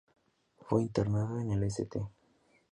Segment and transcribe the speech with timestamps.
[0.61, 2.01] Fue internado en el St.